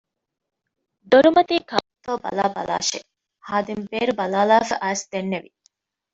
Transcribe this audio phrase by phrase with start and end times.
[1.09, 2.99] ދޮރުމަތީކާކުތޯ ބަލައިބަލާށެވެ!
[3.47, 5.49] ޚާދިމު ބޭރުބަލައިލައިފައި އައިސް ދެންނެވި